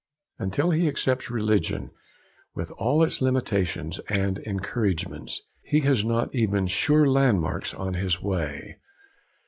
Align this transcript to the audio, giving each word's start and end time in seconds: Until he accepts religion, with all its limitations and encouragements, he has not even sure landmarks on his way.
Until 0.39 0.71
he 0.71 0.87
accepts 0.87 1.29
religion, 1.29 1.91
with 2.55 2.71
all 2.71 3.03
its 3.03 3.21
limitations 3.21 3.99
and 4.09 4.39
encouragements, 4.39 5.43
he 5.61 5.81
has 5.81 6.03
not 6.03 6.33
even 6.33 6.65
sure 6.65 7.07
landmarks 7.07 7.71
on 7.75 7.93
his 7.93 8.19
way. 8.19 8.77